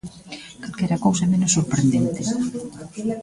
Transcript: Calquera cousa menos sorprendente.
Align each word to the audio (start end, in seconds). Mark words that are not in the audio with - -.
Calquera 0.61 1.01
cousa 1.05 1.29
menos 1.31 1.53
sorprendente. 1.57 2.21